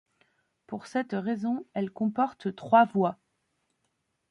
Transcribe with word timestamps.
Pour 0.65 0.87
cette 0.87 1.13
raison, 1.13 1.63
elle 1.75 1.91
comporte 1.91 2.55
trois 2.55 2.85
voies. 2.85 3.19